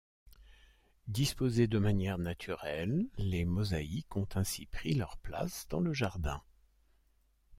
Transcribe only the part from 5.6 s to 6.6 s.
dans le jardin.